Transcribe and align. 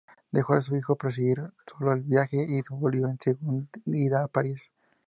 Dejó 0.31 0.53
a 0.55 0.63
su 0.63 0.75
hijo 0.75 0.95
proseguir 0.95 1.51
sólo 1.67 1.91
el 1.93 2.01
viaje 2.01 2.43
y 2.49 2.59
volvió 2.69 3.07
en 3.07 3.19
seguida 3.19 4.23
a 4.23 4.27
París. 4.27 4.71